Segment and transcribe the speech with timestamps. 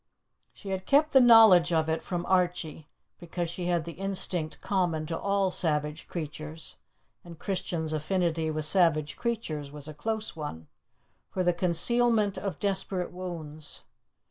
[0.55, 2.87] She had kept the knowledge of it from Archie,
[3.19, 6.77] because she had the instinct common to all savage creatures
[7.23, 10.65] (and Christian's affinity with savage creatures was a close one)
[11.29, 13.83] for the concealment of desperate wounds.